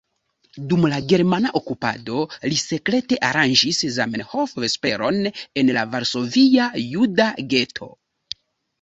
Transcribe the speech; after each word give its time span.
Dum 0.69 0.85
la 0.93 0.97
germana 1.11 1.51
okupado 1.59 2.23
li 2.47 2.57
sekrete 2.63 3.21
aranĝis 3.29 3.83
Zamenhof-vesperon 3.99 5.23
en 5.35 5.73
la 5.81 5.87
Varsovia 5.95 6.73
juda 6.91 7.33
geto. 7.57 7.97